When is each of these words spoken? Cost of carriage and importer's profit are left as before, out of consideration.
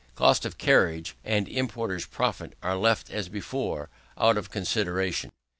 Cost 0.15 0.47
of 0.47 0.57
carriage 0.57 1.15
and 1.23 1.47
importer's 1.47 2.07
profit 2.07 2.53
are 2.63 2.75
left 2.75 3.11
as 3.11 3.29
before, 3.29 3.87
out 4.17 4.35
of 4.35 4.49
consideration. 4.49 5.31